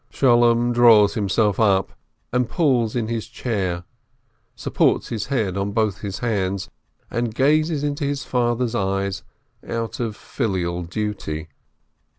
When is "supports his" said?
4.55-5.27